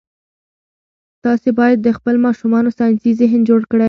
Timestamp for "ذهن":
3.19-3.39